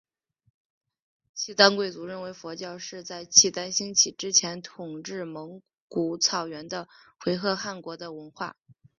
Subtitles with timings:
[1.35, 6.89] 契丹贵族认为佛教是在契丹兴起之前统治蒙古草原的
[7.19, 8.55] 回鹘汗国的文化。